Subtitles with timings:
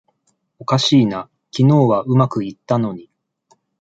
[0.57, 3.11] おかしいな、昨日はうまくいったのに